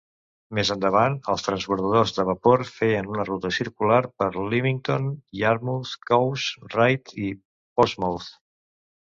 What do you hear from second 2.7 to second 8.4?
feien una ruta circular per Lymington, Yarmouth, Cowes, Ryde y Portsmouth.